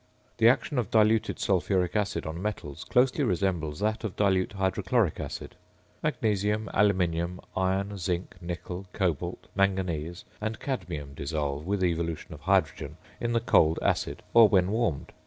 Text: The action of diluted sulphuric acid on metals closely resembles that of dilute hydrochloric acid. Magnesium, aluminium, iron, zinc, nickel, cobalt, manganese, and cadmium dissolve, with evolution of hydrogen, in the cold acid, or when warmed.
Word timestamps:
The 0.37 0.49
action 0.49 0.79
of 0.79 0.89
diluted 0.89 1.37
sulphuric 1.37 1.95
acid 1.95 2.25
on 2.25 2.41
metals 2.41 2.85
closely 2.85 3.23
resembles 3.23 3.81
that 3.81 4.03
of 4.03 4.15
dilute 4.15 4.53
hydrochloric 4.53 5.19
acid. 5.19 5.53
Magnesium, 6.01 6.71
aluminium, 6.73 7.39
iron, 7.55 7.99
zinc, 7.99 8.33
nickel, 8.41 8.87
cobalt, 8.93 9.45
manganese, 9.55 10.25
and 10.41 10.59
cadmium 10.59 11.13
dissolve, 11.13 11.67
with 11.67 11.83
evolution 11.83 12.33
of 12.33 12.41
hydrogen, 12.41 12.97
in 13.19 13.33
the 13.33 13.39
cold 13.39 13.77
acid, 13.83 14.23
or 14.33 14.49
when 14.49 14.71
warmed. 14.71 15.11